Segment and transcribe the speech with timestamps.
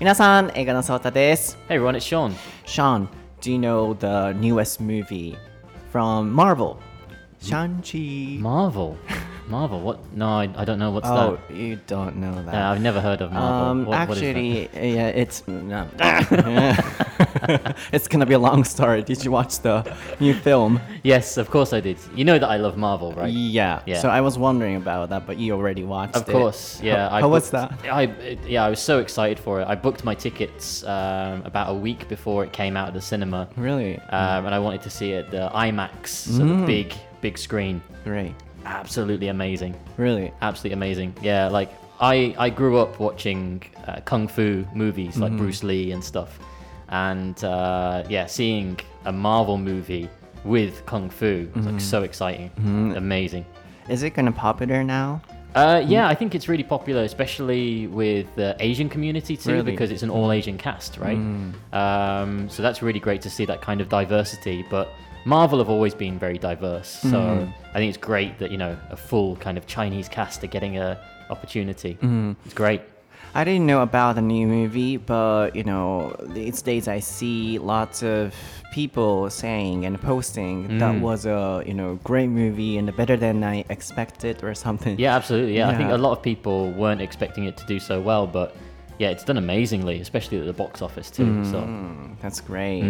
[0.00, 1.58] 皆さん、映画のソータです。
[1.68, 2.34] Hey everyone, it's Sean.
[2.66, 3.08] Sean,
[3.40, 5.36] do you know the newest movie
[5.92, 6.76] from Marvel?
[7.40, 8.38] Shang-Chi.
[8.40, 8.96] Marvel.
[9.48, 9.80] Marvel.
[9.80, 9.98] What?
[10.14, 11.56] No, I, I don't know what's oh, that.
[11.56, 12.52] you don't know that.
[12.54, 13.70] Yeah, I've never heard of Marvel.
[13.70, 14.28] Um, What- what is that?
[14.30, 15.86] actually, yeah, it's no.
[17.91, 19.01] it's gonna be a long story.
[19.03, 20.79] Did you watch the new film?
[21.03, 21.97] yes, of course I did.
[22.15, 23.31] You know that I love Marvel, right?
[23.31, 23.81] Yeah.
[23.85, 23.99] Yeah.
[23.99, 26.21] So I was wondering about that, but you already watched it.
[26.23, 26.31] Of it.
[26.31, 27.09] course, yeah.
[27.09, 27.73] How, I how was that?
[27.91, 28.03] I
[28.47, 29.67] yeah, I was so excited for it.
[29.67, 33.47] I booked my tickets um, about a week before it came out of the cinema,
[33.57, 36.59] Really um, and I wanted to see it at the IMAX, so Mm.
[36.61, 37.81] the big big screen.
[38.03, 38.33] great.
[38.65, 39.73] Absolutely amazing.
[39.97, 40.31] Really.
[40.41, 41.15] Absolutely amazing.
[41.21, 46.03] Yeah, like I I grew up watching uh, kung fu movies like Bruce Lee and
[46.03, 46.39] stuff,
[46.91, 50.09] and uh, yeah, seeing a Marvel movie
[50.43, 52.51] with kung fu was like so exciting,
[52.95, 53.45] amazing.
[53.89, 55.21] Is it kind of popular now?
[55.53, 59.71] Uh, yeah, I think it's really popular, especially with the Asian community too, Really?
[59.71, 61.17] because it's an all Asian cast, right?
[61.73, 64.65] Um, so that's really great to see that kind of diversity.
[64.69, 64.89] But
[65.25, 68.95] Marvel have always been very diverse, so I think it's great that you know a
[68.97, 70.97] full kind of Chinese cast are getting a
[71.29, 71.97] opportunity.
[72.45, 72.81] It's great.
[73.33, 78.03] I didn't know about the new movie, but you know, these days I see lots
[78.03, 78.35] of
[78.73, 83.63] people saying and posting that was a you know great movie and better than I
[83.69, 84.99] expected or something.
[84.99, 85.55] Yeah, absolutely.
[85.57, 88.55] Yeah, I think a lot of people weren't expecting it to do so well, but
[88.99, 91.43] yeah, it's done amazingly, especially at the box office too.
[91.45, 92.83] So Mm, That's great.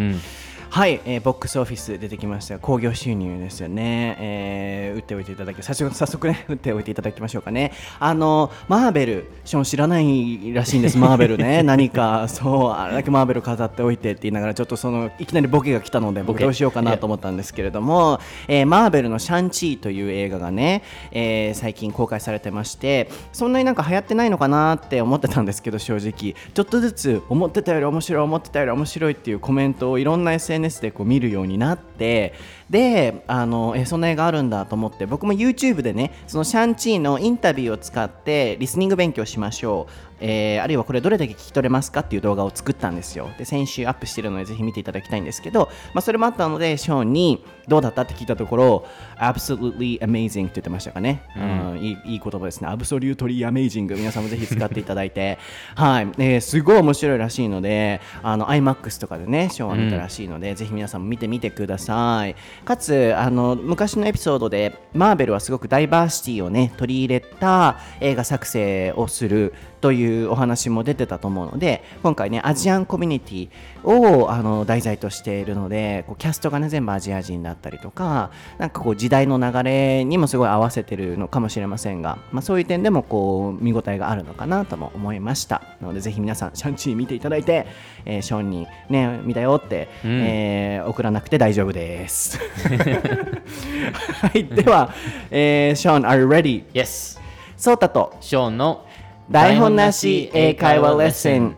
[0.73, 7.72] はい、えーボックスオフィス出てきました興行収入ですよね、えー打っておいていただき早速早速ね 打っておいていただきましょうかね。
[8.00, 10.97] あのマーベルショーン知らないらしいんです。
[11.00, 11.63] マーベルね。
[11.63, 16.44] 何かそうあれだけマーベル飾っておいてって言いながらちょっとそのいきなりボケが来たので僕ボケ。
[16.44, 26.35] どうしようかなと思ったんですけれども、えーマーベルの「シャンチー」という映画がね、えー最近公開されてましてそんなになんか流行ってないのかなって思ってたんですけど正直。
[26.53, 32.33] ちょっとずつ思ってたより面白い思ってたより面白いっていうコメントをいろんな SNS でこう見るようになって
[32.72, 39.94] であのえーそんな映画あるんだと思って僕も YouTube でねそのシャンチーのインタビューを使ってリスニング勉強しましょう。
[40.24, 43.30] えーあるいはこれどれだけ聞き取れますかっていう動画を作ったんですよ。
[43.38, 48.86] で先週アップしてるのでぜひ見ていただきたいんですけど、まあ、それもあったのでショーンにどうだったって聞いたところ
[49.18, 51.80] absolutely amazing って言ってましたかね、うん。
[51.82, 52.68] いいいい言葉ですね。
[52.70, 55.40] Absolutely amazing 皆さんもぜひ使っていただいて。
[55.76, 73.50] はい、えーすごい面白いらしいのであの iMAX とかでねショーンは見たらしいので、ぜひ皆さんも見てみてくださいかつあの昔のエピソードでマーベルはすごくダイバーシティをね取り入れた映画作成をするというお話も出てたと思うので今回ねアジアンコミュニティ
[73.84, 85.64] をあの題材としているのでこうキャストがね全部アジア人だったりとかなんかこう時代の流れにもすごい合わせてるのかもしれませんが、まあ、そういう点でもこう見応えがあるのかなとも思いました。
[85.81, 87.66] なのでぜひ皆さんシャンチー見ていただいて、
[88.06, 92.40] えーショーンにね見たよって、えー送らなくて大丈夫です。
[94.22, 94.94] はいでは、
[95.30, 96.64] えー、ショーン are you ready?
[96.74, 97.20] yes,
[97.58, 98.16] ソータと。
[98.22, 98.86] Sean の
[99.31, 101.56] 台本なし英会話レッスン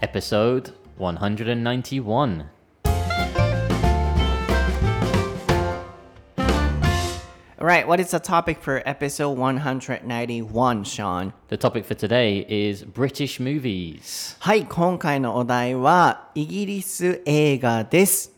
[0.00, 2.46] episode 191.
[7.58, 11.32] Alright, what is the topic for episode 191, Sean?
[11.48, 14.36] The topic for today is British movies.
[14.38, 18.29] はい、今回のお題はイギリス映画です。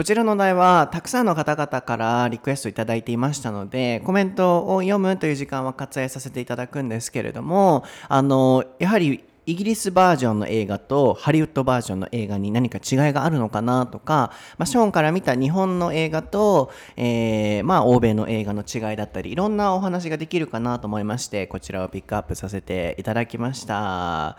[0.00, 24.38] こちらのお題はたくさんの方々からリクエストいただいていましたので、コメントを読むという時間は割愛させていただくんですけれども、あの、やはりイギリスバージョンの映画とハリウッドバージョンの映画に何か違いがあるのかなとか、まあ、ショーンから見た日本の映画と、えーまあ、欧米の映画の違いだったりいろんなお話ができるかなと思いましてこちらをピックアップさせていただきました。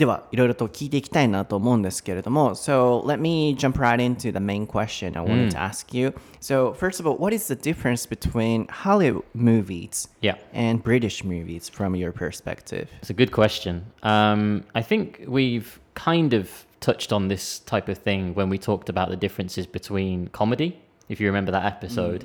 [0.00, 6.12] ではいろいろと聞いていきたいなと思うんですけれども So let me jump right into the main question I wanted to ask you
[6.40, 10.36] So first of all what is the difference between Hollywood movies Yeah.
[10.52, 12.88] and British movies from your perspective?
[13.00, 13.84] It's a good question.
[14.02, 16.50] Um, I think we've kind of
[16.80, 20.78] touched on this type of thing when we talked about the differences between comedy,
[21.11, 22.23] if you remember that episode.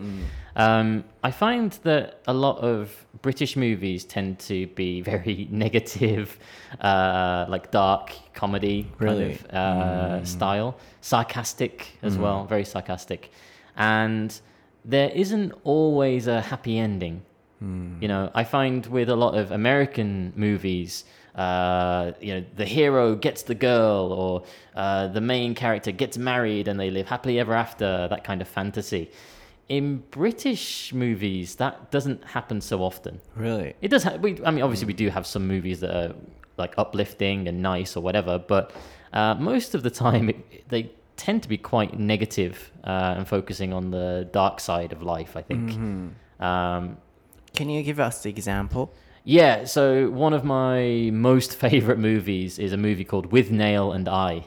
[0.64, 2.78] Um, I find that a lot of
[3.20, 6.38] British movies tend to be very negative,
[6.80, 9.34] uh, like dark comedy Really?
[9.36, 13.30] kind of uh, style, sarcastic as well, very sarcastic.
[13.76, 14.30] And
[14.84, 17.22] there isn't always a happy ending.
[18.02, 21.04] You know, I find with a lot of American movies,
[21.36, 24.44] uh, you know, the hero gets the girl, or
[24.74, 28.48] uh, the main character gets married and they live happily ever after, that kind of
[28.48, 29.10] fantasy.
[29.68, 33.20] In British movies, that doesn't happen so often.
[33.34, 33.74] Really?
[33.82, 34.04] It does.
[34.04, 36.14] Ha- we, I mean, obviously, we do have some movies that are
[36.56, 38.38] like uplifting and nice or whatever.
[38.38, 38.72] But
[39.12, 43.72] uh, most of the time, it, they tend to be quite negative uh, and focusing
[43.72, 45.36] on the dark side of life.
[45.36, 45.72] I think.
[46.38, 46.96] Um,
[47.54, 48.92] Can you give us the example?
[49.26, 49.64] Yeah.
[49.64, 54.46] So one of my most favorite movies is a movie called With Nail and I.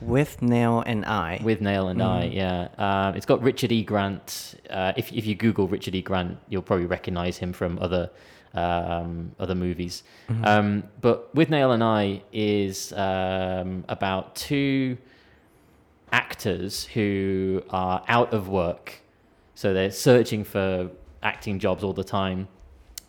[0.00, 1.40] With Nail and I.
[1.42, 2.68] With Nail and I, yeah.
[2.76, 3.82] Um, it's got Richard E.
[3.82, 4.54] Grant.
[4.68, 6.02] Uh, if if you Google Richard E.
[6.02, 8.10] Grant, you'll probably recognize him from other
[8.52, 10.02] um, other movies.
[10.44, 14.98] Um, but With Nail and I is um, about two
[16.12, 19.00] actors who are out of work,
[19.54, 20.90] so they're searching for
[21.22, 22.48] acting jobs all the time.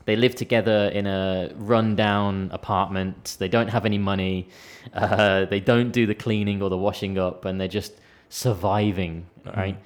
[0.07, 3.35] They live together in a rundown apartment.
[3.39, 4.47] They don't have any money.
[4.93, 7.91] Uh, they don't do the cleaning or the washing up, and they're just
[8.29, 9.77] surviving, right?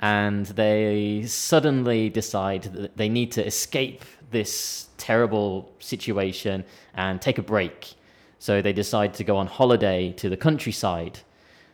[0.00, 6.64] And they suddenly decide that they need to escape this terrible situation
[6.94, 7.94] and take a break.
[8.40, 11.20] So they decide to go on holiday to the countryside.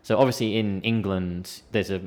[0.03, 2.03] So obviously in England, there's a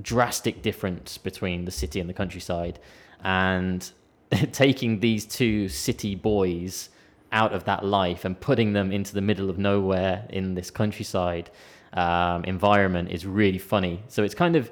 [0.00, 2.78] drastic difference between the city and the countryside
[3.24, 3.90] and
[4.52, 6.90] taking these two city boys
[7.32, 11.50] out of that life and putting them into the middle of nowhere in this countryside
[11.94, 14.02] um, environment is really funny.
[14.08, 14.70] So it's kind of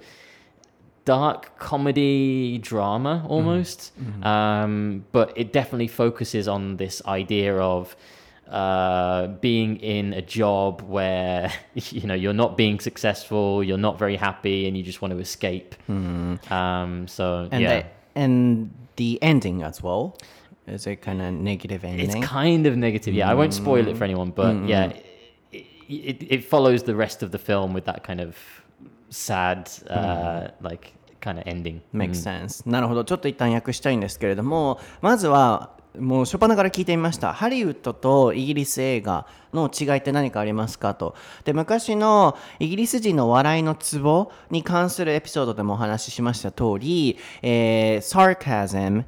[1.05, 3.93] dark comedy drama almost
[4.27, 7.97] Um, but it definitely focuses on this idea of
[8.49, 14.17] uh, being in a job where you know you're not being successful, you're not very
[14.17, 15.75] happy, and you just want to escape.
[16.51, 20.18] Um, so and yeah, the, and the ending as well.
[20.68, 22.22] Is it kind of negative it's ending?
[22.22, 23.14] kind of negative.
[23.14, 24.92] Yeah, I won't spoil it for anyone, but yeah,
[25.52, 28.36] it, it, it follows the rest of the film with that kind of
[29.10, 31.82] sad, uh, like kind of ending.
[31.94, 33.06] Makes sense.なるほど。
[33.06, 37.35] ちょっと一旦訳したいんですけれども、まずは、 もう初っ端から聞いてみました。
[37.35, 41.15] ハリウッドとイギリス映画の違いって何かありますかと。
[41.45, 49.05] で、昔のイギリス人の笑いのツボに関するエピソードでもお話ししました通り、えー、サーカズム、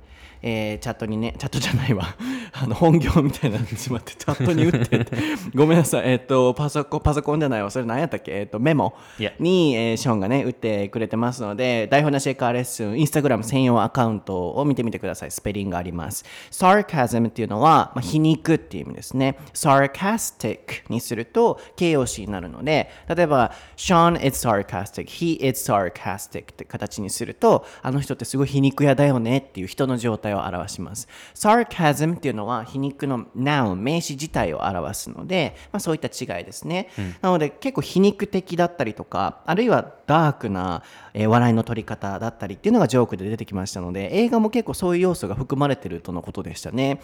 [0.46, 2.04] えーチャットにね、チャットじゃないわ。
[2.52, 5.16] あの、本業みたいになってしまって、チャットに打ってて。
[5.54, 6.02] ごめんなさい。
[6.04, 7.70] えっ、と、パソコン、パソコンじゃないわ。
[7.70, 8.32] それ何やったっけ？
[8.32, 8.94] えっ、と、メモ.
[9.40, 15.30] に、えーショーンがね、打ってくれてますので、台本なしエカーレッスン、インスタグラム専用アカウントを見てみてください。
[15.30, 16.26] スペリングがあります。
[16.50, 19.38] sarcasm っていうのは、まあ、皮肉っていう意味ですね。
[19.54, 20.58] sarcastic
[20.90, 31.08] にすると形容詞になるので、例えば、Sean is sarcastic, he is sarcastic って形にすると、あの人ってすごい皮肉屋だよねっていう人の状態を表します。
[31.34, 36.88] sarcasm っていうのは皮肉の noun、名詞自体を表すので、まあ、そういった違いですね。
[37.20, 40.82] なので結構皮肉的だったりとか、あるいはダークな、
[41.12, 47.00] えー笑いの取り方だったりっていうのがジョークで出てきましたので、映画も結構そういう要素が含まれてるとのことでしたね。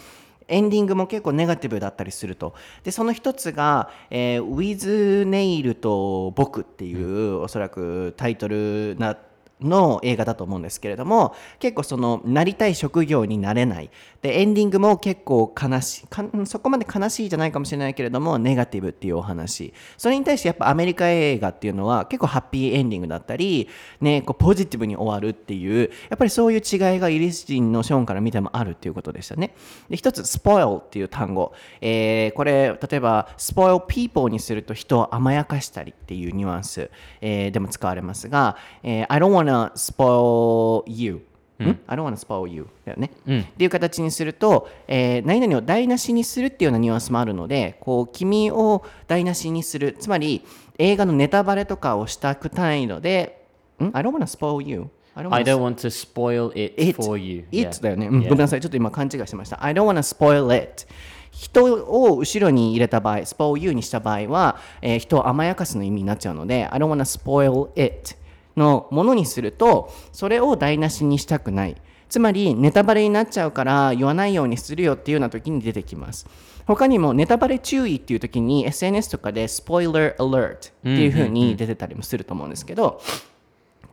[0.48, 2.54] エンディングも結構ネガティブだったりすると。
[2.82, 9.16] で、その一つが、えー、With Nail と僕っていう、おそらくタイトルな、
[9.62, 13.90] の映画だと思うんですけれども結構そのなりたい職業になれない。
[14.22, 16.06] でエンディングも結構悲しい
[16.44, 19.72] そこまで悲しいじゃないかもしれないけれどもネガティブっていうお話。
[19.96, 23.68] それに対してやっぱアメリカ映画っていうのは結構ハッピーエンディングだったり、
[24.00, 29.54] ね、こうポジティブに終わるっていうやっぱりそういう違いがイギリス人のショーンから見てもあるっていうことでしたね。
[29.88, 41.22] で一つ spoil っていう単語、えーこれ例えば spoil people にすると人を甘やかしたりっていうニュアンス、えーでも使われますが、えー I don't wanna spoil you
[41.58, 50.42] ん I don't wanna spoil you だよね、っていう形にすると、えー何々を台無しにするっていうようなニュアンスもあるのでこう君を台無しにするつまり
[50.78, 53.44] 映画のネタバレとかをしたくないので
[53.78, 57.18] ん I don't wanna spoil you I don't I don't want to spoil it, it, for
[57.18, 57.44] you.
[57.52, 57.82] it Yeah.
[57.82, 58.30] だよね、うんご Yeah.
[58.30, 60.86] めんなさいちょっと今勘違いしてました I don't wanna spoil it
[61.30, 68.16] 人を後ろに入れた場合 spoil you にした場合は、えー人を甘やかすの意味になっちゃうので I don't wanna spoil it
[68.60, 71.76] のものにするとそれを台無しにしたくない。
[72.08, 76.26] つまりネタバレになっちゃうから言わないようにするよっていうような時に出てきます。
[76.66, 83.00] 他にもネタバレ注意っていう時に SNS とかで spoiler alert っていう風に出てたりもすると思うんですけど、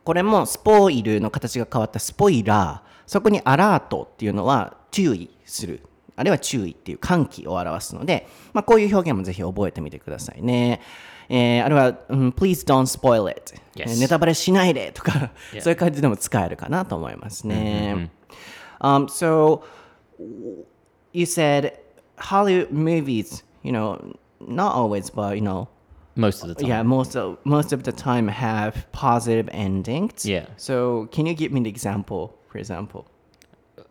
[0.04, 5.82] これもスポイルの形が変わったスポイラーそこにアラートっていうのは注意する。
[6.16, 10.80] あるいは注意っていう歓喜を表すので、まあ、こういう表現もぜひ覚えてみてくださいね。
[11.29, 13.83] えーあるいは、うん Please don't spoil it、 Yes.
[13.89, 15.61] えーネタバレしないでとか Yeah.
[15.61, 18.09] そういう感じでも使えるかなと思いますね。
[18.81, 19.61] Um, so
[21.13, 21.73] you said
[22.17, 23.97] Hollywood movies, you know,
[24.41, 25.67] not always, but you know,
[26.15, 26.67] Most of the time.
[26.69, 30.25] yeah, most of most of the time have positive endings.
[30.25, 30.45] Yeah.
[30.57, 33.05] So can you give me the example, for example?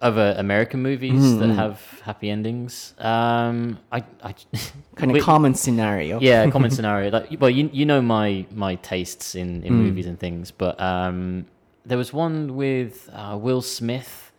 [0.01, 2.94] Other American movies that have happy endings.
[3.00, 4.34] Um, I, I
[4.96, 6.20] Kind of common scenario.
[6.20, 7.10] yeah, common scenario.
[7.12, 11.46] Like, well, you you know my my tastes in in movies and things, but um,
[11.86, 14.32] there was one with uh, Will Smith.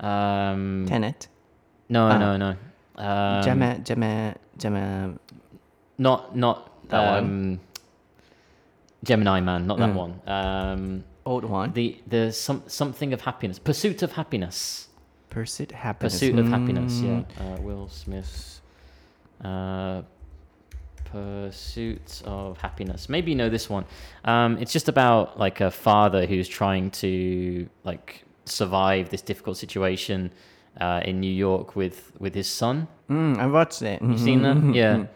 [0.00, 1.28] Um, Tenet.
[1.88, 2.18] no, Ah.
[2.18, 2.54] no, no.
[2.96, 5.14] Um, Gemma, Gemma, Gemma.
[5.98, 7.58] Not not That um,
[9.04, 9.94] Gemini Man, not that Mm.
[9.94, 10.20] one.
[10.26, 11.72] Um, Old one.
[11.72, 14.88] the the some something of happiness, pursuit of happiness,
[15.30, 16.14] Pursuit Happiness.
[16.14, 16.92] pursuit of happiness.
[17.00, 17.58] Yeah, Mm.
[17.58, 18.60] uh, Will Smith's
[19.44, 20.02] uh,
[21.04, 23.08] pursuit of happiness.
[23.08, 23.84] Maybe you know this one.
[24.24, 30.30] Um, it's just about like a father who's trying to like survive this difficult situation
[30.80, 32.88] uh, in New York with with his son.
[33.10, 34.02] Mm, I watched it.
[34.02, 34.74] You've seen that?
[34.74, 35.06] Yeah.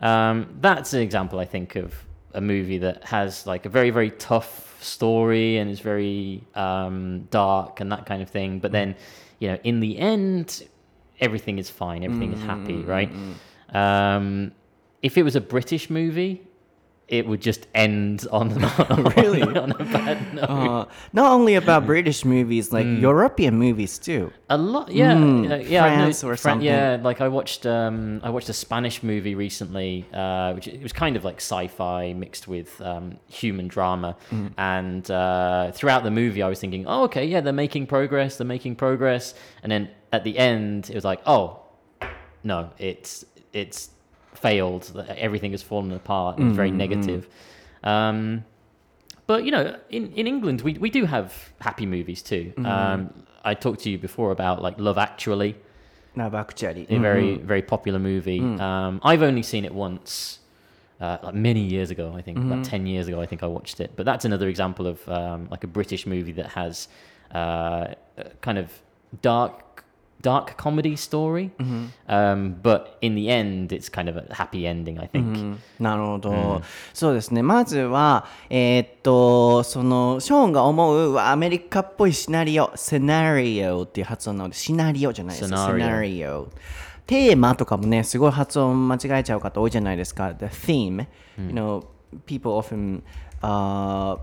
[0.00, 1.94] Um, that's an example, I think, of
[2.34, 7.80] a movie that has like a very, very tough story and it's very um, dark
[7.80, 8.58] and that kind of thing.
[8.58, 8.94] But then,
[9.38, 10.64] you know, in the end,
[11.20, 12.04] everything is fine.
[12.04, 13.10] Everything is happy, right?
[13.72, 14.52] Um,
[15.02, 16.42] if it was a British movie,
[17.08, 18.48] it would just end on,
[19.16, 19.42] Really?
[19.42, 20.42] on a bad note.
[20.50, 24.32] Uh, not only about British movies, like European movies too.
[24.48, 25.96] A lot, yeah, Mm, uh, yeah.
[26.08, 26.64] Know- or something.
[26.66, 30.92] Yeah, like I watched, um, I watched a Spanish movie recently, uh, which it was
[30.92, 34.52] kind of like sci-fi mixed with um, human drama, Mm.
[34.56, 38.46] and uh, throughout the movie, I was thinking, oh, okay, yeah, they're making progress, they're
[38.46, 41.60] making progress, and then at the end, it was like, oh,
[42.44, 43.90] no, it's it's
[44.34, 44.82] failed.
[44.94, 46.38] that Everything has fallen apart.
[46.38, 47.28] and It's very negative.
[47.84, 48.44] Um,
[49.26, 52.52] but you know, in, in England, we, we do have happy movies too.
[52.64, 53.12] Um,
[53.44, 55.56] I talked to you before about like Love Actually,
[56.16, 56.82] Love Actually.
[56.82, 58.40] a very very popular movie.
[58.40, 60.38] Um, I've only seen it once,
[61.00, 62.12] uh, like many years ago.
[62.16, 63.20] I think about ten years ago.
[63.20, 63.92] I think I watched it.
[63.96, 66.88] But that's another example of um, like a British movie that has
[67.32, 67.94] uh,
[68.42, 68.70] kind of
[69.22, 69.71] dark
[70.22, 71.50] dark comedy story.
[72.08, 75.00] Um, but in the end, it's kind of a happy ending.
[75.00, 75.18] I think.
[75.18, 76.62] うんなるほど、
[76.94, 77.42] そうですね。
[77.42, 85.56] まずはえーっとそのショーンが思うアメリカっぽいシナリオセナリオっていう発音なのでシナリオじゃないですよ。
[85.56, 86.48] Scenario セナリオ。
[87.06, 90.32] テーマとかもねすごい発音間違えちゃう方多いじゃないですか。
[90.34, 91.84] The theme、you know
[92.26, 93.02] people often、
[93.42, 94.18] uh,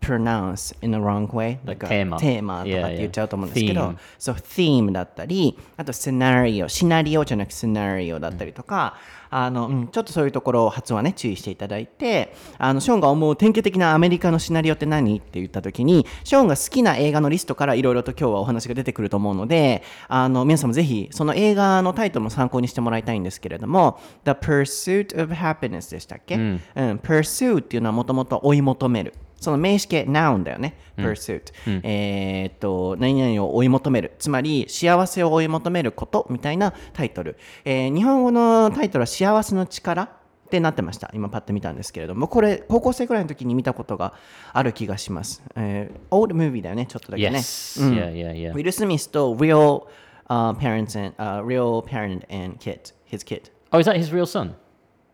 [0.00, 3.74] pronounce in the wrong way テーマテーマとか Yeah, って言っちゃうと思うんですけ yeah.
[3.74, 3.80] ど。
[3.80, 3.96] Theme.
[4.18, 8.96] そう、theme だったり、あと、シナリオ、シナリオじゃなくて、シナリオだったりとか、
[9.30, 26.36] あの、うんちょっとそういうところを発音はね、注意していただいて、あの、ショーンが思う典型的なアメリカのシナリオって何って言ったときに、ショーンが好きな映画のリストからいろいろと今日はお話が出てくると思うので、あの、皆さんもぜひ、その映画のタイトルも参考にしてもらいたいんですけれども、The Pursuit of Happiness でしたっけ？
[26.36, 29.14] うん、Pursue っていうのはもともと追い求める。
[29.40, 30.76] その名詞形 noun だよね。
[30.96, 31.52] pursuit、
[31.84, 34.12] えーっと、何々を追い求める。
[34.18, 37.36] つまり、幸せを追い求めることみたいなタイトル。
[37.64, 40.08] えー日本語のタイトルは幸せの力っ
[40.50, 41.10] てなってました。
[41.14, 44.14] 今パッと見たんですけれども、これ、高校生くらいの時に見たことが
[44.52, 45.42] ある気がします。
[45.54, 47.38] えー、old movie だよね、ちょっとだけね。
[47.38, 47.82] Yes.
[47.86, 48.12] うん Yeah.
[48.12, 48.32] Yeah.
[48.32, 48.52] Yeah.
[48.52, 49.82] ウィル・スミスと real、
[50.28, 53.50] uh, parents and、uh, real parent and kid, his kid.
[53.70, 54.54] Oh, is that his real son?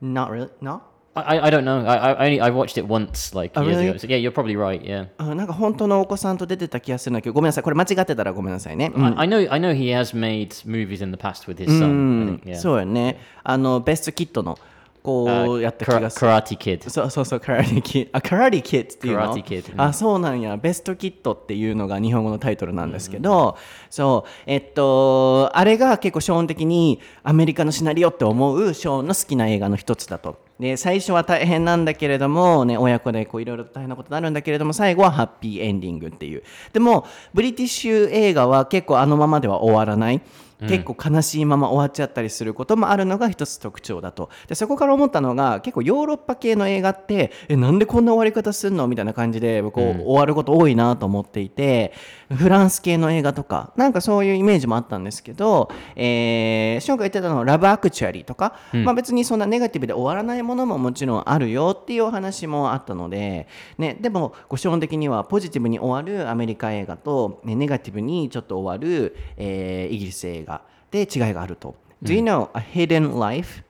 [0.00, 0.48] Not really?
[0.60, 0.82] No?
[1.16, 1.84] I, I- don't know.
[1.86, 3.96] I, I only I watched it once like Oh, years ago.
[3.98, 4.82] So yeah, you're probably right.
[4.82, 5.06] Yeah.
[5.18, 7.64] あなんか本当のお子さんと出てた気がするんだけど、ごめんなさい。
[7.64, 8.90] これ間違ってたらごめんなさいね。
[8.94, 12.28] うん I, I know I know he has made movies in the past with his son.
[12.28, 12.56] I think, yeah.
[12.56, 13.18] そうよね。
[13.44, 14.58] あの、ベストキットの、
[15.04, 16.30] こ Uh, うやった気がする。
[16.30, 16.88] Karate Kid.
[16.88, 18.10] そうそうそう、カラリキッド。
[18.14, 20.56] あ、カラリキッドっていうの？Karate Kid うんあ、そうなんや。
[20.56, 23.58] ベストキットっていうのが日本語のタイトルなんですけど、
[23.90, 30.38] そう、えっと、あれが結構ショーン的にアメリカのシナリオって思うショーンの好きな映画の一つだと。
[30.58, 36.42] で、最初は大変なんだけれども、ね、親子でこういろいろと大変なことになるんだけれども、最後はハッピーエンディングっていう。
[36.72, 40.22] でも、ブリティッシュ映画は結構あのままでは終わらない。
[40.68, 44.30] 結構悲しいまま終わっちゃったりすることもあるのが一つ特徴だと。
[44.48, 48.86] でそこから思ったのが結構ヨーロッパ系の映画ってえなんでこんな終わり方するの？
[48.86, 51.92] みたいな感じでこう、終わること多いなと思っていて
[52.34, 70.53] フランス系の映画とかなんかそういうイメージもあったんですけど、えー、ショーンが言ってたのはラブアクチュアリーとか、まあ、別にそんなネガティブで終わらないものももちろんあるよっていうお話もあったので、ね、でもこう基本的にはポジティブに終わるアメリカ映画と、ね、ネガティブにちょっと終わる、えーイギリス映画
[70.94, 71.74] で違いがあると。
[72.02, 73.64] Do you know A Hidden Life?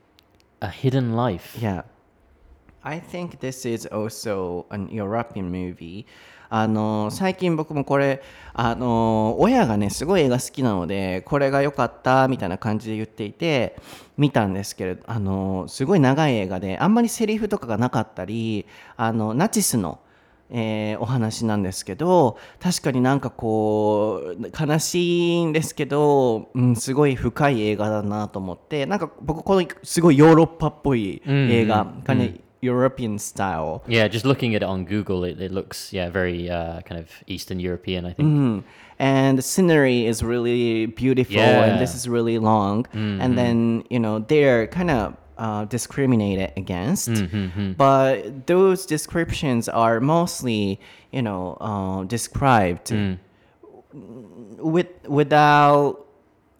[0.61, 1.59] A Hidden Life.
[1.59, 1.85] Yeah.
[2.83, 6.05] I think this is also an European movie.
[6.51, 13.75] あの最近僕もこれあの親がねすごい映画好きなのでこれが良かったみたいな感じで言っていて
[14.19, 18.67] 見たんですけれどあのすごい長い映画であんまりセリフとかがなかったり
[18.97, 19.99] あのナチスの、
[20.57, 36.49] えーお話なんですけど確かになんかこう悲しいんですけど、うん、すごい深い映画だなと思ってなんか僕このすごいヨーロッパっぽい映画、kind of European style Yeah, just looking at it on Google, it, it looks yeah very
[36.49, 38.07] uh, kind of Eastern European.
[38.07, 38.29] I think.
[38.29, 38.63] Mm.
[38.99, 41.65] and the scenery is really beautiful Yeah.
[41.65, 47.11] and this is really long and then you know they're kind of uh, discriminated against.
[47.77, 50.81] But those descriptions are mostly
[51.13, 52.93] you know uh, described
[53.93, 56.07] with without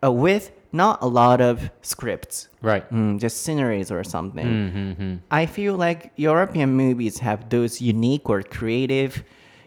[0.05, 2.49] uh, with not a lot of scripts.
[2.63, 2.89] Right.
[2.91, 5.21] Mm, just sceneries or something.
[5.31, 9.23] I feel like European movies have those unique or creative,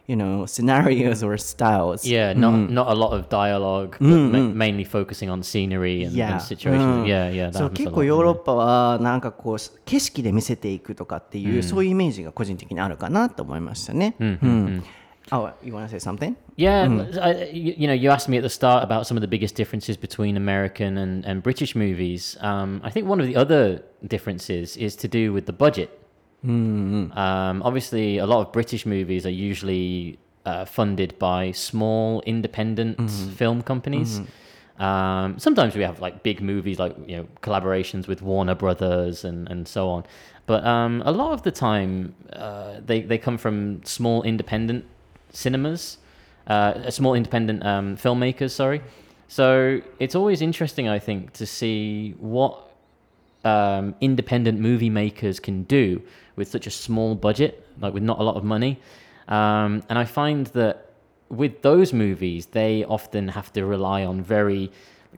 [0.08, 2.04] you know, scenarios or styles.
[2.04, 6.32] Yeah, not not a lot of dialogue, but ma- mainly focusing on scenery and, Yeah.
[6.32, 6.82] and situations.
[6.82, 7.50] うん Yeah, yeah.
[7.50, 8.38] That そう happens 結 a 構 lot, ヨーロッ yeah.
[8.40, 14.16] パはなんかこう景色で見せていくとかっていう、そういうイメージが個人的にあるかなと思いましたね。
[14.18, 14.82] うん。
[15.30, 16.34] Oh, you want to say something?
[16.56, 16.82] Yeah,
[17.22, 19.54] I, you, you know, you asked me at the start about some of the biggest
[19.54, 22.36] differences between American and, and British movies.
[22.40, 25.90] Um, I think one of the other differences is to do with the budget.
[26.43, 32.97] Um, obviously, a lot of British movies are usually uh, funded by small independent
[33.35, 34.21] film companies.
[34.79, 39.49] Um, sometimes we have like big movies, like you know, collaborations with Warner Brothers and,
[39.49, 40.03] and so on.
[40.45, 44.85] But um, a lot of the time, uh, they they come from small independent
[45.31, 45.97] cinemas,
[46.47, 48.51] uh, small independent um, filmmakers.
[48.51, 48.81] Sorry.
[49.27, 52.66] So it's always interesting, I think, to see what
[53.47, 56.01] um, independent movie makers can do
[56.35, 58.79] with such a small budget, like with not a lot of money.
[59.27, 60.75] Um, and I find that
[61.29, 64.71] with those movies, they often have to rely on very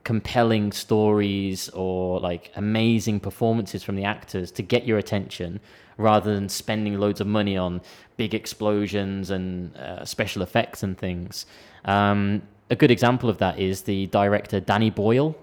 [0.03, 5.59] compelling stories or like amazing performances from the actors to get your attention
[5.97, 7.81] rather than spending loads of money on
[8.15, 11.45] big explosions and uh, special effects and things.
[11.85, 15.35] Um, a good example of that is the director Danny Boyle.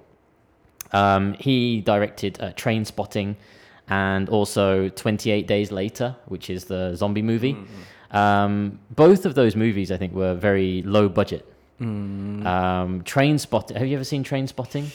[0.93, 3.37] Um, he directed uh, Train Spotting
[3.89, 7.57] and also 28 Days Later, which is the zombie movie.
[8.11, 11.45] Um, both of those movies, I think, were very low budget.
[12.47, 13.77] Um, Train Spotting.
[13.77, 14.91] Have you ever seen Train Spotting?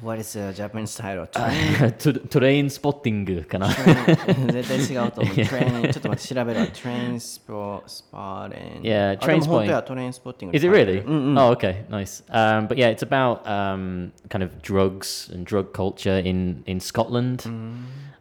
[0.00, 1.26] What is the Japanese title?
[1.26, 5.34] Train Spotting かな絶対違うと思う。
[5.34, 6.66] Train ちょっと待って調べるわ。
[6.66, 8.82] Train Spot Spotting.
[8.82, 9.72] Yeah, あ Train でも本当 Spotting.
[9.72, 10.56] や Train Spotting.
[10.56, 11.02] Is it really?
[11.36, 12.22] Oh, okay, nice.
[12.30, 17.44] Um, but yeah, it's about um, kind of drugs and drug culture in in Scotland,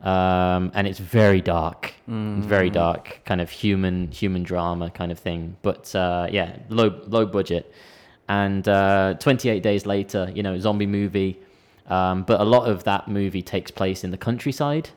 [0.02, 5.20] um, and it's very dark, It's very dark, kind of human human drama kind of
[5.20, 5.58] thing.
[5.62, 7.72] But uh, yeah, low low budget,
[8.28, 11.38] and uh, 28 days later, you know, zombie movie.
[11.92, 14.90] Um, but a lot of that movie takes place in the countryside.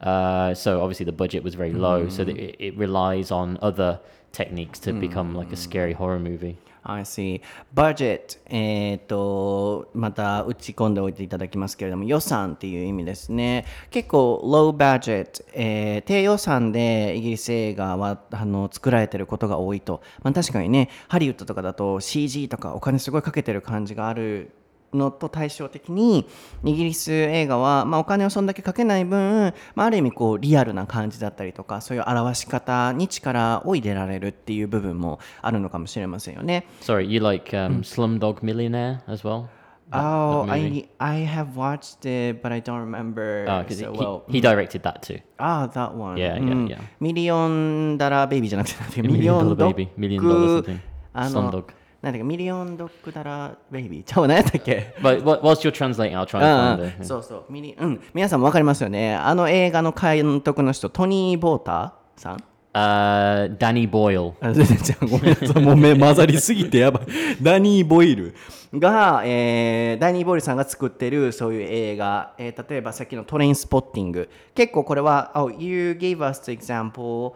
[0.00, 4.00] Uh, so obviously the budget was very low, so that it, it relies on other
[4.32, 6.58] techniques to become like a scary horror movie.
[6.84, 7.40] I see.
[7.72, 13.66] Budget、えっ、と、また打ち込んでおいていただきますけれども、予算っていう意味ですね。
[13.90, 20.02] 結構、low budget、えー低予算でイギリス映画はあの作られてることが多いと。
[20.24, 24.50] まあ、確かにね、ハリウッドとかだと CG とかお金すごいかけてる感じがある
[24.93, 26.27] のと対照的に
[26.63, 36.65] イギリス映画は、まあ、お金をそんだけかけない分、まあ、ある意味こうリアルな感じだったりとかそういう表し方に力を入れられるっていう部分もあるのかもしれませんよね。
[36.81, 39.43] Sorry, you like um, Slumdog Millionaire as well?
[39.89, 40.51] That- Oh, that?
[40.51, 44.23] I I have watched it, but I don't remember Oh, 'cause so he, well.
[44.27, 45.21] he directed that too.
[45.37, 46.15] Ah, that one.
[46.17, 46.77] Yeah, yeah, うん yeah.
[46.99, 50.79] ミリオンダラーベイビーじゃなくて Million Dollar Baby, グ Million Dollar something.
[51.13, 51.63] あの.
[52.01, 54.03] なんだっけミリオンドッグダラーベイビー。
[54.03, 57.01] ちゃう何やったっけ？But wh- whilst you're translating, I'll try うん and う find ん。
[57.01, 57.05] it.
[57.05, 57.51] そうそう。
[57.51, 58.01] ミリうん。
[58.13, 59.15] 皆さんもわかりますよね。
[59.15, 62.37] あの映画の監督の人トニー・ボーターさん
[62.73, 64.33] ？Uh, Danny Boyle.
[64.41, 65.09] あ全然違う。
[65.09, 65.63] ごめんなさい。
[65.63, 67.03] もう目混ざりすぎてやばい。
[67.41, 68.35] ダニー・ボイル
[68.75, 74.29] が、えーダニー・ボイルさんが作ってるそういう映画、えー例えばさっきのトレインスポッティング。
[74.53, 77.33] 結構これは、oh, You gave us the example、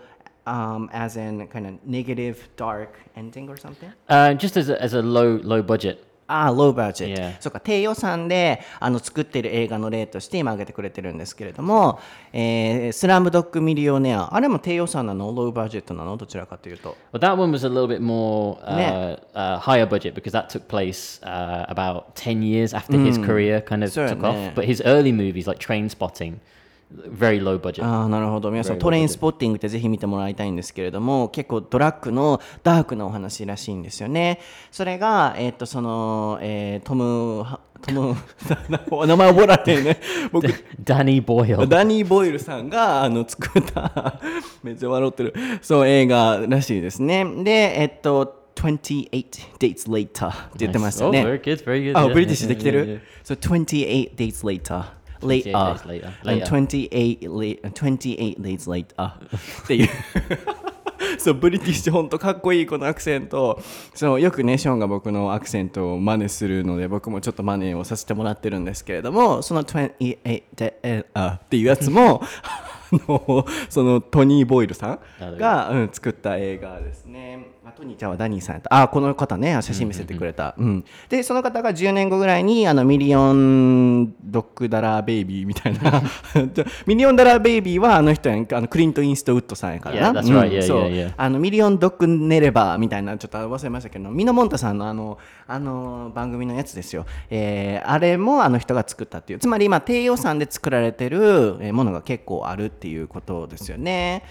[0.52, 3.92] um, as in kind of negative dark ending or something?
[4.10, 6.08] Uh, just as a, as a low low budget.
[6.28, 7.14] ああ、ローバージェ。
[7.14, 7.42] Yeah.
[7.42, 12.00] そうか、低予算であの作ってる映画の例として今挙げてくれてるんですけれども、
[12.32, 16.96] えースラムドッグミリオネア、あれも低予算なのローバージェットなのどちらかというと。
[17.12, 21.20] Well, that one was a little bit more uh, uh, higher budget because that took place
[21.24, 24.50] uh, about 10 years after his career kind of took Certainly.
[24.50, 24.56] off.
[24.56, 26.40] But his early movies, like Train Spotting,
[27.10, 27.84] very low budget.
[27.86, 34.40] ああなるほど皆さんトレインスポッティングってぜひ見てもらいたいんですけれども結構ドラッグのダークなお話らしいんですよね
[34.72, 37.46] それが、えーっとそのえートム・
[37.82, 38.16] トム
[38.92, 40.02] お名前覚えられへんね
[40.32, 40.48] 僕
[40.84, 41.68] Danny Boyle.
[41.68, 44.20] ダニー・ボイルさんがあの作った
[44.64, 49.26] めっちゃ笑ってるそう映画らしいですねでえっと28
[49.60, 51.98] dates later って言ってましたね Oh, very good, very good.
[51.98, 54.84] あ、yeah, ブリティッシュ yeah, できて yeah, る ?So 28 days later.
[55.22, 55.52] 28 Later.
[55.52, 56.12] days later.
[56.26, 59.12] And 28 late, 28 days later.
[59.64, 59.90] っていう。
[61.18, 63.60] そう、ブリティッシュほんとかっこいいこのアクセント。
[63.94, 70.18] そう、よくね、ショーンが僕のアクセントを真似するので、僕もちょっと真似をさせてもらってるんですけれども、その28
[70.56, 77.48] de- えあっていうやつも、あの、そのトニー・ボイルさんが、うん、作った映画ですね。
[77.64, 78.82] あトニーちゃうわダニーさんやった。
[78.82, 80.56] あ、この方ね、写真見せてくれた。
[80.58, 80.84] うん。
[81.10, 86.02] で、その方が10年後ぐらいに、あの、ミリオンドッグダラーベイビーみたいな。
[86.88, 90.22] ミリオンダラーベイビーはあの人やんか、あのクリント・イーストウッドさんやからな。
[90.22, 90.48] Yeah, right.
[90.48, 91.14] うん Yeah, そう yeah, yeah.
[91.16, 97.06] あの、ミリオンドッグネレバーみたいな、ちょっと忘れましたけど、ミノモンタさんのあの、あの番組のやつですよ。
[97.30, 99.40] えーあれもあの人が作ったっていう。
[99.40, 104.24] つまり今、低予算で作られてるえーものが結構あるっていうことですよね。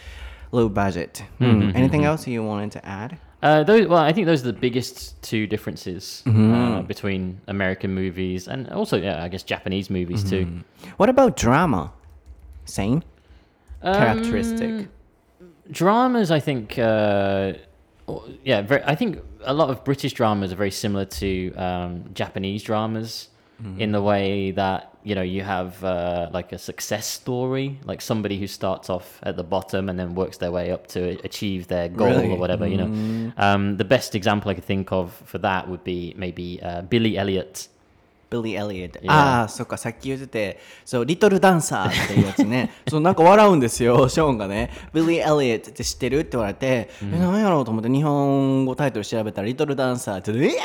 [0.53, 1.23] Low budget.
[1.41, 3.19] うん Anything else you wanted to add?
[3.43, 8.49] Uh, those, well, I think those are the biggest two differences uh, between American movies
[8.49, 10.63] and also, yeah, I guess Japanese movies too.
[10.99, 11.91] What about drama?
[12.67, 13.03] Same?
[13.83, 14.89] Um, Characteristic.
[15.71, 17.55] dramas, I think, uh,
[18.45, 22.63] yeah, very, I think a lot of British dramas are very similar to um, Japanese
[22.63, 23.29] dramas
[23.78, 28.38] in the way that you know you have uh, like a success story, like somebody
[28.38, 31.88] who starts off at the bottom and then works their way up to achieve their
[31.88, 32.32] goal Really?
[32.32, 32.68] or whatever.
[32.68, 36.60] You know, um, the best example I could think of for that would be maybe
[36.62, 37.70] uh, Billy Elliot.
[38.28, 39.00] ビリー・エリエット。
[39.00, 39.12] Yeah.
[39.12, 42.72] ああ、そっか、さっき言ってて、そう、リトルダンサーっていうやつね。
[42.88, 44.72] そう、なんか笑うんですよ、ショーンがね。
[44.94, 50.64] ビリー・ エリエットって知ってるって言われて、え、何やろうと思って日本語タイトル調べたら、リトルダンサーって言って、いや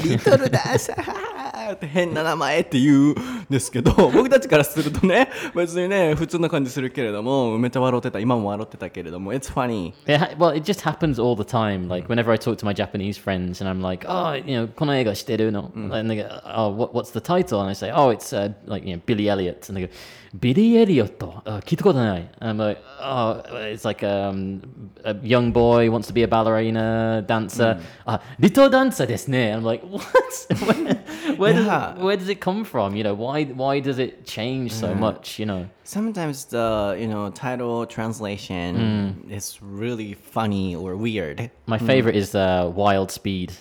[0.00, 1.35] ーリトルダンサー
[1.72, 3.14] って変な名前って言うん
[3.50, 8.18] ですけど、僕たちからするとね、別にね、普通な感じするけれども、めっちゃ笑ってた。
[8.18, 9.92] 今も笑ってたけれども、It's funny.
[10.06, 11.88] It ha- well, it just happens all the time.
[11.88, 15.70] Like whenever I talk to my Japanese friends, and I'm like, "Oh, you know, この映画知ってるの?"
[15.74, 18.86] and they go, "Oh, what, what's the title?" And I say, "Oh, it's uh, like
[18.88, 19.92] you know Billy Elliot." And they go,
[20.38, 21.16] "Billy Elliot?
[21.44, 24.60] Uh, 聞いたことない." And I'm like, "Oh, it's like um,
[25.04, 27.78] a young boy wants to be a ballerina dancer.
[28.06, 30.02] Ah, little dancer ですね." And I'm like, "What?
[31.37, 31.63] where, where Yeah.
[31.63, 32.95] does it, where does it come from?
[32.95, 34.99] You know, why why does it change so mm.
[34.99, 35.39] much?
[35.39, 39.31] You know." Sometimes the you know title translation mm.
[39.31, 41.49] is really funny or weird.
[41.65, 41.85] My mm.
[41.85, 43.53] favorite is uh, Wild Speed.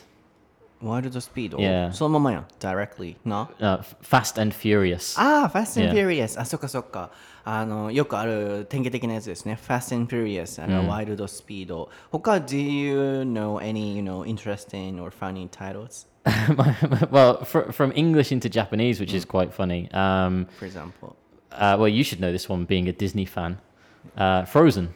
[0.82, 1.92] Wild Speed を Yeah.
[1.94, 5.20] そのままやん directly な Uh, F- Fast and Furious.
[5.22, 6.08] ああ Fast and Yeah.
[6.08, 7.12] Furious あそっかそっか
[7.44, 16.08] あのよくある典型的なやつですね Fast and Furious あの、ワイルドスピード他 Do you know any you know interesting or funny titles
[17.12, 19.90] well, fr- from English into Japanese, which is quite funny.
[19.94, 21.16] Um, for example
[21.52, 23.58] uh, well, you should know this one, being a Disney fan.
[24.16, 24.94] Uh, Frozen.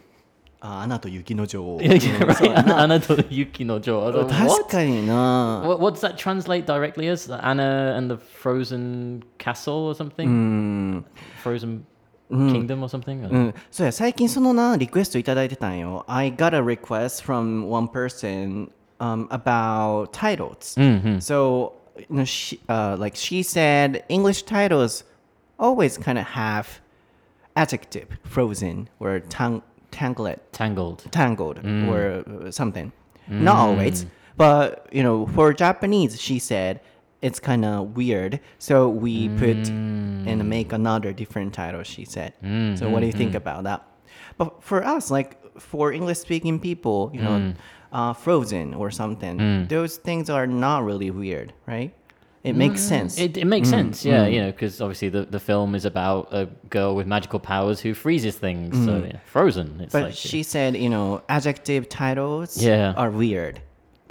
[0.62, 2.80] あアナと雪の女王 Yeah, yeah, right.
[2.80, 4.02] Anna to Yuki no Jo.
[4.02, 4.70] I was like, 確 What?
[4.70, 5.80] かにな What?
[5.80, 7.30] What does that translate directly as?
[7.32, 11.04] Anna and the Frozen Castle or something?
[11.44, 11.86] Frozen
[12.32, 13.28] Kingdom or something?
[13.30, 20.74] うん、そうや最近そのなリクエストいただいてたんよ I got a request from one person um, about titles
[21.20, 25.04] so you know, she, uh, like she said English titles
[25.60, 26.82] always kind of have
[27.56, 30.39] adjective frozen or tang- tangled.
[30.53, 31.07] Tangled.
[31.11, 31.89] tangled mm.
[31.89, 32.93] or uh, something.
[33.29, 33.61] Not mm.
[33.61, 36.81] always but you know for Japanese she said
[37.21, 38.41] it's kind of weird.
[38.59, 40.27] So we put mm.
[40.27, 42.33] and make another different title she said.
[42.79, 43.87] So what do you think about that?
[44.39, 47.53] But for us like for english speaking people you know
[47.93, 51.93] uh, frozen or something those things are not really weird right
[52.43, 55.75] it makes sense It, it makes sense, yeah, you know, because obviously the, the film
[55.75, 58.75] is about a girl with magical powers who freezes things.
[58.85, 59.81] So, yeah, Frozen.
[59.83, 62.95] It's but like, she said you know adjective titles Yeah.
[62.97, 63.61] are weird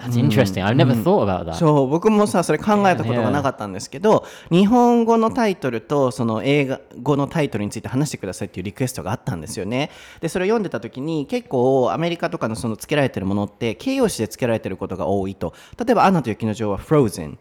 [0.01, 0.63] that's interesting.
[0.63, 1.55] I've never thought about that.
[1.55, 9.89] そう僕もさそれ考えたことがなかったんですけど日本語のタイトルとその映画語のタイトルについて話してくださいっていうリクエストがあったんですよね
[10.21, 17.35] でそれを読んでた時に結構アメリカとかのその付けられてるものって形容詞で付けられてることが多いと例えば「アナと雪の女王」は「frozen」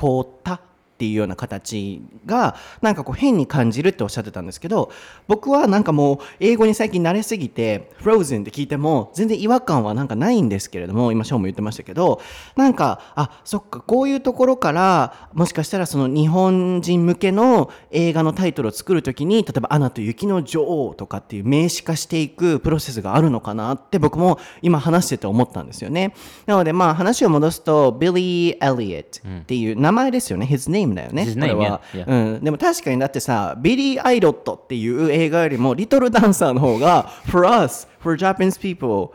[0.00, 0.69] 凍った
[1.00, 4.92] っていうような形がなんかこう変に感じるっておっしゃってたんですけど
[5.28, 12.20] 僕はなんかもう英語に最近慣れすぎて Frozen って聞いても全然違和感はなんかないんですけれども今ショーも言ってましたけど
[12.54, 26.12] なんかあそっかこういうところからもしかしたらその日本人向けの映画のタイトルを作るときに例えば「アナと雪の女王」とかっていう名詞化していくプロセスがあるのかなって僕も今話してて思ったんですよね。
[26.44, 30.46] なのでまあ話を戻すと Billy Elliot っていう名前ですよね。
[30.46, 39.12] His name name だよねこれは yeah, うん、でも確かにだってさビリー・アイロットっていう映画よりもリトルダンサーの方が for us for Japanese people、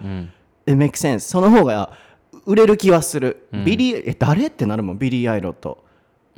[0.66, 1.92] it makes sense その方が
[2.46, 5.84] 売れる気はする、ビリーえ誰ってなるもんビリー・アイロット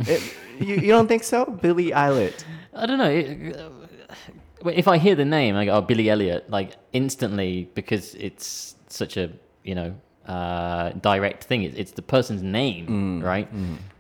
[0.08, 0.19] え
[0.60, 1.45] you, you don't think so?
[1.45, 2.34] Billy Eilish
[2.73, 3.10] I don't know.
[3.10, 8.15] It, uh, if I hear the name, I go, oh, Billy Elliot, like instantly because
[8.15, 9.32] it's such a
[9.63, 9.95] you know
[10.28, 11.63] uh, direct thing.
[11.63, 13.47] It's, it's the person's name, right?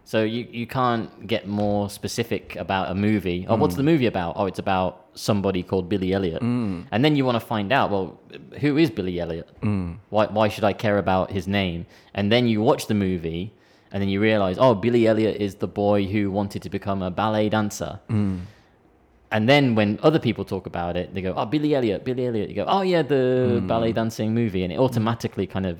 [0.07, 3.45] So you you can't get more specific about a movie.
[3.49, 3.81] Oh, what's mm.
[3.81, 4.35] the movie about?
[4.37, 6.41] Oh, it's about somebody called Billy Elliot.
[6.41, 6.85] Mm.
[6.91, 8.17] And then you want to find out, well,
[8.61, 9.49] who is Billy Elliot?
[9.61, 9.97] Mm.
[10.09, 11.85] Why why should I care about his name?
[12.13, 13.53] And then you watch the movie.
[13.91, 17.11] And then you realize, oh, Billy Elliot is the boy who wanted to become a
[17.11, 17.99] ballet dancer.
[19.31, 22.47] And then when other people talk about it, they go, "Oh, Billy Elliot, Billy Elliot."
[22.49, 25.75] You go, "Oh yeah, the ballet dancing movie," and it automatically kind of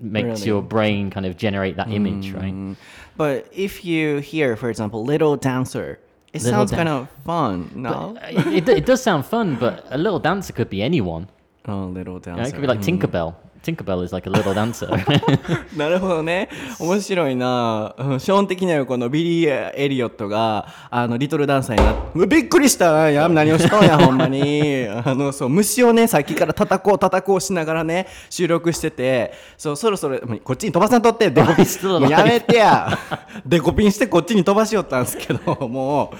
[0.00, 0.46] makes Really?
[0.46, 2.76] your brain kind of generate that image, right?
[3.16, 5.98] But if you hear, for example, Little Dancer,
[6.32, 8.16] it Little sounds kind of fun, no?
[8.20, 11.28] Uh, it, it does sound fun, but a little dancer could be anyone.
[11.68, 12.48] oh, Little You know, Dancer.
[12.48, 13.34] it could be like Tinkerbell.
[13.62, 14.88] Tinkerbell is like a little dancer.
[15.76, 16.48] なるほどね。
[16.78, 17.94] 面白いな。
[17.98, 24.86] うんショーン的にはこのビリー・エリオットが、あの、リトルダンサーになって、びっくりしたや何をしとんや、 ほんまに。
[25.04, 32.98] あの、そう、虫をね、さっきから叩こう叩こうしながらね、収録してて、そう、そろそろ、こっちに飛ばさんとって、デコピンやめてや。
[33.46, 36.12] デコピンしてこっちに飛ばしよったんですけど、も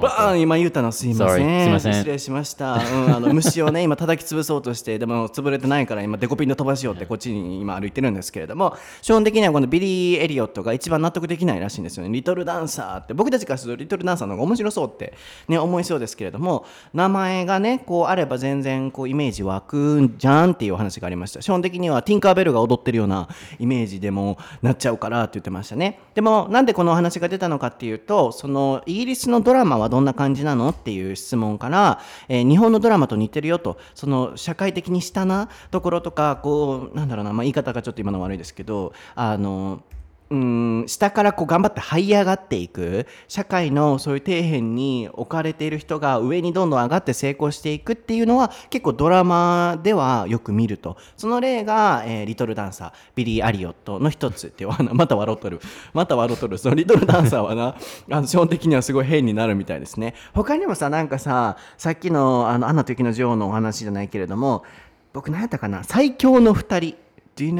[0.00, 1.72] う、バーン今言うたのすいませ Sorry すいん。
[1.72, 2.74] ません失礼しました。
[2.74, 12.10] うん、あの、虫をね、今叩き潰そうとして、でも潰れてないから、今デコピンで飛ばしようって、 こっちに今歩いてるんですけれども、基本的にはこのビリー・エリオットが一番納得できないらしいんですよね。
[12.10, 15.14] リトルダンサーって、僕たちからするとリトルダンサーの方が面白そうって、
[15.48, 21.40] ね、思いそうですけれども、名前がね、こうあれば全然こうイメージ湧くんじゃんっていうお話がありました。
[21.40, 26.00] 基本的にはティンカーベルが踊ってるようなイメージでもなっちゃうからって言ってましたね。
[26.14, 39.82] でも、なんでこのお話が出たのかっていうと、そのイギリスのドラマはどんな感じなのっていう質問から、えー日本のドラマと似てるよと、その社会的に下なところとか、こう、なんだろうな、まあ、言い方がちょっと今の悪いですけど、あの、
[40.30, 50.98] うん下からこう頑張って這い上がっていく社会のそういう底辺に置かれている人が上にどんどん上がって成功していくっていうのは結構ドラマではよく見ると。
[51.16, 55.60] その例が、えーリトルダンサービリー・アリオットの一つっていうまた笑っとる。
[55.94, 56.58] また笑っとる。
[56.58, 57.76] そのリトルダンサーはな
[58.10, 60.14] あの基本的にはすごい変になるみたいですね。
[60.34, 64.64] 他にもさなんかささっきのあのアナと雪の女王のお話じゃないけれども
[65.12, 65.84] 僕何やったかな？
[65.84, 66.96] 最強の二人。
[67.36, 67.52] Do you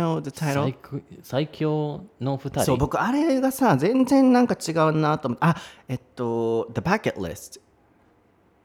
[1.23, 2.77] 最,強の二人。
[2.77, 5.55] 僕あれがさ全然なんか違うなとあ
[5.87, 7.61] えっと The Bucket List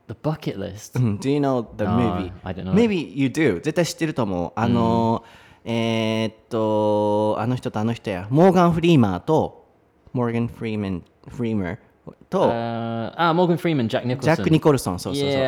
[0.07, 2.33] The Bucket List、うん、Do you know the movie?、
[2.73, 4.51] Maybe you do 絶対知ってると思う。
[4.55, 5.23] あの、
[5.63, 8.27] え、っとあの人とあの人や。
[8.31, 9.67] モーガン・フリーマーと
[10.13, 11.77] モーガン・フリーマンフリーマー
[12.29, 15.15] と、あモーガン・フリーマンジャック・ニコルソン・そう。
[15.15, 15.41] そうそう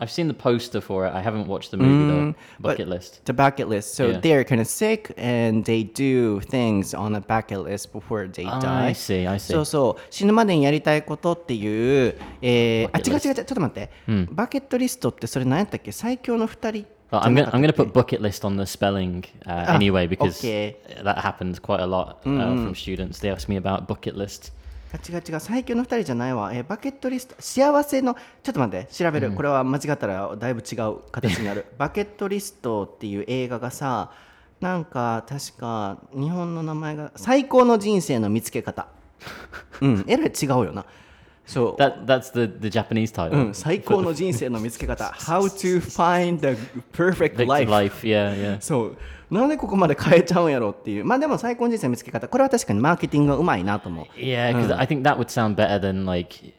[0.00, 1.12] I've seen the poster for it.
[1.12, 2.34] I haven't watched the movie though.
[2.60, 3.20] but Bucket list.
[3.24, 3.94] The bucket list.
[3.96, 4.20] So Yeah.
[4.20, 8.60] they're kind of sick and they do things on a bucket list before they Ah,
[8.60, 8.90] die.
[8.90, 9.52] I see, I see.
[9.54, 11.66] そうそう死ぬまでにやりたいことってい
[12.08, 13.90] う、えー、あ Bucket 違う list 違う違うちょっと待って、
[14.30, 20.38] バケットリストってそれ何やったっけ最強の二人 Well, I'm gonna I'm gonna put bucket list on the spelling uh, Ah, anyway because
[20.38, 20.76] okay.
[21.02, 23.18] that happens quite a lot uh, from students.
[23.20, 24.52] They ask me about bucket list.
[24.93, 31.65] あ違う違う最強の二人じゃないわ、えーバケットリスト幸せのちょっと待って調べる、これは間違ったらだいぶ違う形になる。
[31.79, 34.11] バケットリストっていう映画がさ
[34.61, 38.87] なんか確か日本の名前が最高の人生の見つけ方。
[39.81, 40.85] うんえらい違うよな
[41.45, 43.47] そう That that's the the Japanese title.
[43.47, 46.59] うん、最高の人生の見つけ方 How to find the
[46.93, 48.07] perfect life life.
[48.07, 48.61] Yeah, yeah.
[48.61, 48.97] そう
[49.29, 56.53] なんでここまで変えちゃうんやろっていうまあでも最高の人生の見つけ方これは確かにマーケティングがうまいなと思う Yeah, because I think that would sound better than like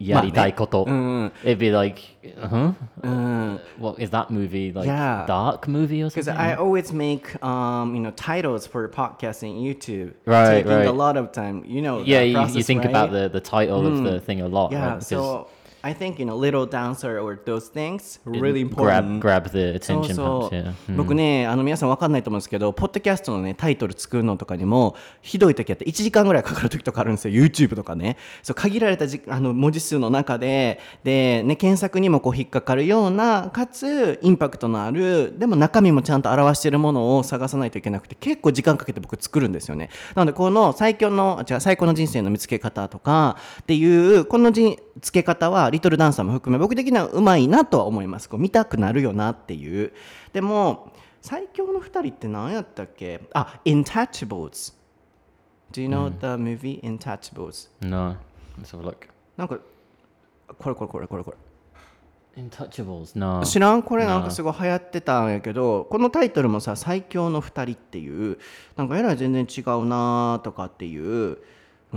[0.00, 1.32] shinu no mai ni yaritai koto.
[1.42, 1.98] It'd be like,
[2.40, 2.72] huh?
[3.04, 3.58] Uh, uh.
[3.78, 4.72] What is that movie?
[4.72, 5.24] Like Yeah.
[5.26, 6.34] dark movie or something?
[6.34, 6.50] Because?
[6.50, 11.16] I always make um, you know titles for podcasts podcasting YouTube, Right, taking a lot
[11.16, 11.64] of time.
[11.66, 14.22] You know, yeah, that you, you process, think about the, the title of the mm.
[14.22, 14.86] thing a lot, yeah.
[14.86, 14.94] right?
[14.94, 15.48] Because So
[15.88, 19.20] I think you know, little dancer or those things really grab important.
[19.20, 20.96] grab the そう attention そう yeah.
[20.96, 27.34] 僕ねあの皆さん分かんないと思うんですけどポッドキャストのねタイトル作るのとかにもひどい時あって1時間ぐらいかかる時とかあるんですよ。
[27.34, 28.18] YouTube とかね。
[28.42, 30.80] そう限られたじあの文字数の中で。
[31.04, 39.88] で、ね、検索にもこう引っかかるようなかつインパクトのあるでも中身もちゃんと表しているものを探さないといけなくて結構時間かけて僕作るんですよね。
[40.14, 49.92] なのでこの最強のじゃ最高の人生の見つけ方とかっていうこの見つけ方はリトルダンサーも含め僕的にはうまいなとは思いますこう見たくなるよなっていう
[50.32, 53.20] でも最強の2人って何やったっけ？
[53.32, 54.74] あ Intouchables
[55.72, 57.68] Do you know the movie Intouchables?
[57.80, 58.16] No.
[58.60, 59.08] Let's have a look.
[59.36, 59.58] なんか
[60.58, 61.36] これこれこれこれこれ
[62.42, 63.18] Intouchables?
[63.18, 63.44] No.
[63.44, 63.82] 知らん？
[63.82, 68.38] これなんかすごい流行ってたんやけどこのタイトルもさ「最強の2人」っていう
[68.76, 70.96] なんかえらい全然違うなとかってい
[71.32, 71.38] う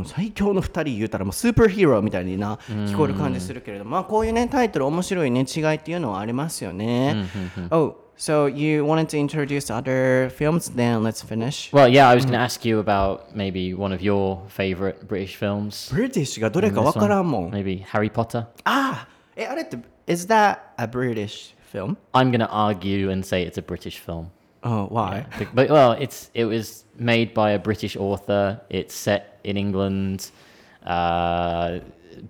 [0.05, 7.25] 最強の2人言うたらもうスーパーヒーローみたいにな聞こえる感じするけれどまあこういうねタイトル面白いね違いっていうのはありますよね。
[7.71, 10.73] Oh, so you wanted to introduce other films?
[10.73, 11.73] Then let's finish.
[11.73, 15.35] Well, yeah, I was going to ask you about maybe one of your favorite British
[15.35, 15.93] films.
[15.93, 17.51] ブリティッシュがどれかわからんもん。
[17.51, 18.47] Maybe Harry Potter.
[18.63, 19.77] ああえあれって
[20.07, 21.97] Is that a British film?
[22.13, 24.27] I'm going to argue and say it's a British film.
[24.63, 25.25] Oh, why?
[25.37, 28.61] But, but well, it's it was made by a British author.
[28.69, 30.29] It's set in England.
[30.85, 31.79] Uh,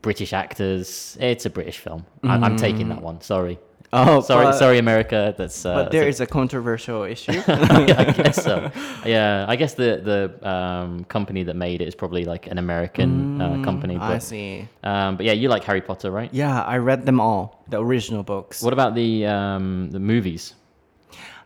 [0.02, 1.18] British actors.
[1.20, 2.06] It's a British film.
[2.24, 3.22] I, I'm taking that one.
[3.22, 3.60] Sorry.
[3.94, 5.36] Oh, Sorry, but- sorry, America.
[5.38, 7.34] That's uh, But there that's is a controversial issue.
[7.48, 8.72] a- I guess so.
[9.06, 10.00] Yeah, I guess the
[10.42, 13.98] the um, company that made it is probably like an American uh, company.
[13.98, 14.66] I But, see.
[14.84, 16.34] um, but yeah, you like Harry Potter, right?
[16.34, 18.62] Yeah, I read them all, the original books.
[18.62, 20.56] What about the um, the movies?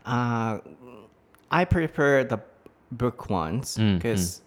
[0.05, 0.59] Uh,
[1.51, 2.39] I prefer the
[2.91, 4.41] book ones Mm, because,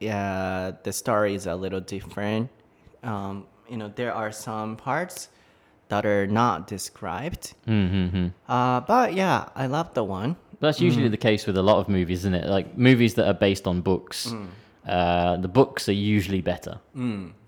[0.00, 2.48] yeah, the story is a little different.
[3.02, 5.28] Um, you know, there are some parts
[5.88, 7.54] that are not described.
[7.66, 8.28] Mm-hmm.
[8.48, 10.36] Uh, but yeah, I love the one.
[10.60, 12.46] That's usually the case with a lot of movies, isn't it?
[12.48, 14.32] Like movies that are based on books.
[14.86, 16.78] Uh, the books are usually better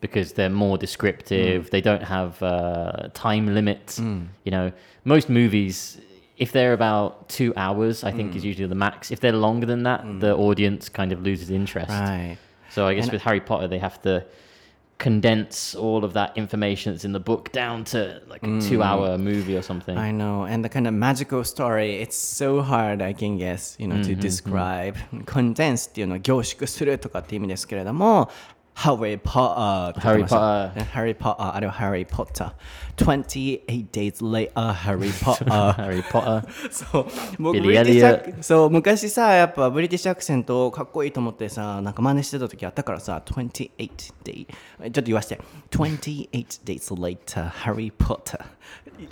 [0.01, 1.71] because they're more descriptive.
[1.71, 3.99] They don't have uh, time limits.
[3.99, 4.73] You know,
[5.05, 5.99] most movies,
[6.40, 9.12] if they're about two hours, I think is usually the max.
[9.12, 11.90] If they're longer than that, the audience kind of loses interest.
[11.90, 12.38] Right.
[12.70, 14.26] So I guess And- with Harry Potter, they have to
[14.98, 19.58] condense all of that information that's in the book down to like a two-hour movie
[19.58, 19.98] or something.
[19.98, 23.88] I know, and the kind of magical story, it's so hard, I can guess, you
[23.88, 24.96] know, to describe.
[25.26, 28.30] Condense っていうのは凝縮するとかって意味ですけれども、
[28.76, 30.38] Harry Potter って言ってました。
[30.94, 32.54] Harry Harry Potter あれは Harry Potter。
[33.05, 35.45] 28 days later, Harry Potter。
[35.47, 36.45] Harry Potter.
[36.71, 37.07] そう
[37.39, 43.71] 僕 Billy ブリティッシュア Elliot クそう昔さやっぱブリティッシュアクセントかっこいいと思ってさなんか真似してた時あったからさ28
[44.25, 46.31] day ちょっと言わして28
[46.65, 48.45] days later Harry Potter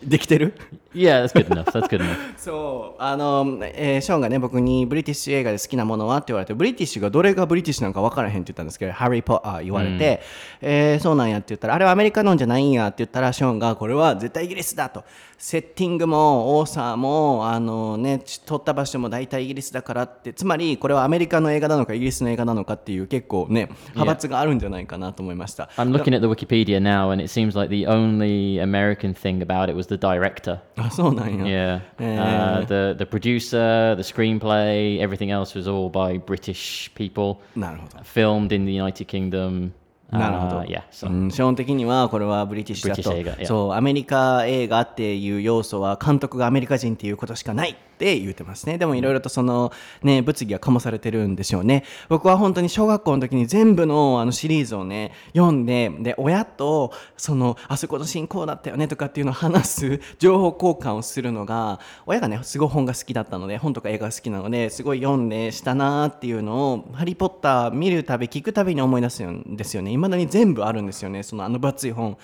[0.05, 0.55] できてる
[0.95, 1.65] ？Yeah, that's good enough.
[1.73, 2.17] That's good enough.
[2.37, 10.21] そうあの、えーショーンがね僕にブリティッシュ映画で好きなものはって言われてブリティッシュがどれがブリティッシュなんか分からへんって言ったんですけどハリー・ポッター言われて、
[10.61, 15.05] えーそうなんやって言ったらあれはアメリカのんじゃないんやって言ったらショーンがこれは絶対イギリスだと
[15.39, 29.77] セッティングも多さもあのねち撮った場所も大体イギリスだからってつまりこれはアメリカの映画なのかイギリスの映画なのかっていう結構ね派閥があるんじゃないかなと思いました、I'm looking at the Wikipedia now, and it seems like the only American thing about it
[29.77, 30.59] was the director.
[30.77, 37.37] あそうなんや Yeah, uh, the the producer, the screenplay, everything else was all by British people.
[37.55, 39.71] なるほど Filmed in the United Kingdom.
[40.11, 40.61] なるほど。
[40.61, 41.27] Uh, yeah, so う。
[41.27, 43.41] ん、基本的にはこれはブリティッシュだと。
[43.41, 43.47] や。
[43.47, 48.79] そうアメリカ映画っていう要素は監督がアメリカ人っていうことしかないって言ってますね。
[48.79, 49.73] でもいろいろとその
[50.05, 51.83] ね物議は醸されてるんでしょうね。
[52.09, 69.91] 僕は本当に小学校の時に全部のあのシリーズをね読んでで親とそのあそこの進行だったよねとかっていうのを話す情報交換をするのが親がねすごい本が好きだったので本とか映画が好きなのですごい読んでしたなーっていうのを「ハリー・ポッター」見るたび聞くたびに思い出すんですよね。
[69.91, 71.25] いまだに全部あるんですよね。
[71.25, 72.17] そのあの分厚い本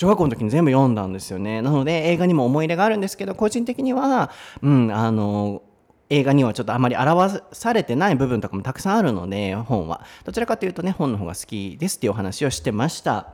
[0.00, 1.60] 小学校の時に全部読んだんですよね。
[1.60, 4.30] なので映画にも思い入れがあるんですけど個人的には
[4.62, 5.60] うんあの
[6.08, 10.00] 映画にはちょっとあまり表されてない部分とかもたくさんあるので本は。
[10.24, 13.26] どちらかというとね本の方が好きですっていうお話をしてました。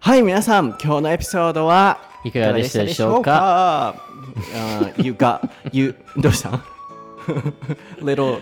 [0.00, 3.88] はい皆さん今日のエピソードはいかがでしたでしょうか？
[3.88, 6.48] あー You got you どうした？
[6.48, 6.62] ん
[8.00, 8.40] Little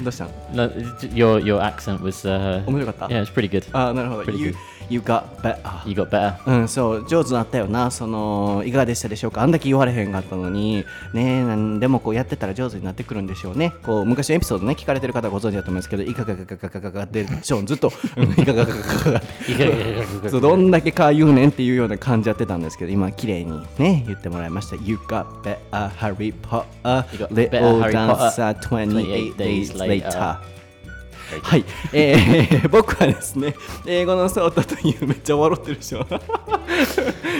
[0.00, 0.26] どうした？
[0.26, 0.68] ん no,
[1.12, 3.64] your your accent was uh, 面白かった？yeah, it's pretty good.
[3.72, 4.22] あーなるほど。
[4.22, 4.73] Pretty good.
[4.88, 5.88] You got better.
[5.88, 6.60] You got better.
[6.60, 9.42] うん、そう上手になったよなそのいかがでしたでしょうか？
[9.42, 10.84] あんだけ言われへんかったのに。
[11.12, 13.72] ねなんでもこうやってたら上手になってくるんでしょうね。
[13.82, 19.20] こう昔のエピソードね聞かれてる方はご存知だと思いますけどいかががががががでショーンずっとうんいかがががが
[20.22, 30.38] がそうどんだけか言うねんっていうような感じやってたんですけど今綺麗にね言ってもらいました You got better Harry Potter Little dancer Potter 28 days later
[31.42, 33.54] はい、えー僕はですね
[33.86, 36.06] 英語のソータというめっちゃ笑ってるでしょ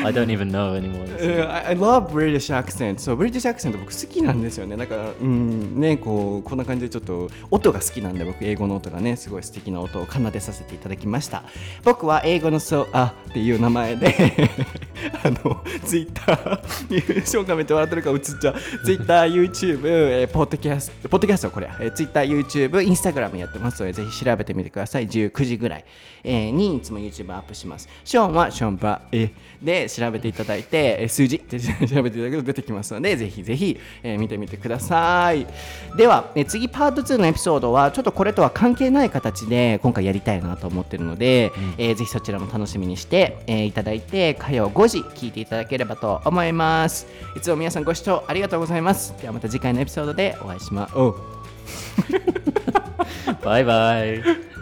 [0.05, 1.05] I don't even know anymore.
[1.18, 2.99] うん I, I love British accent.
[2.99, 4.76] そう British accent 僕好きなんですよね。
[4.76, 11.45] だからうんねこうこんな感じでちょっと音が好きなんで僕英語の音がねすごい素敵な音を奏でさせていただきました。
[11.82, 14.51] 僕は英語のそうあっていう名前で
[15.24, 25.09] あのツイッター、ショーン画面って笑ってるから映っちゃう、ツイッター、YouTube、えー、ポッドキャスト、ポッドキャストこれ、えー、ツイッター、YouTube、インスタグラムやってますので、ぜひ調べてみてください。
[25.09, 25.84] 19時ぐらい、
[26.22, 27.88] えー、にいつも YouTube アップします。
[28.05, 29.30] ショーンはショーンバえ
[29.62, 31.59] で調べていただいて、えー、数字って
[31.89, 35.47] 調べていただくと出てきますので、ぜひぜひ、えー、見てみてください。
[35.97, 47.07] では、えー、次パート2のエピソードは、ちょっとこれとは関係ない形で今回やりたいなと思ってるので、うん、えー、ぜひそちらも楽しみにして、えー、いただいて、火曜5時聞いていただければと思います。
[47.37, 49.14] いつも皆さんご視聴ありがとうございます。
[49.20, 51.16] ではまた次回のエピソードでお会いしましょう。
[53.45, 54.53] バイバイ。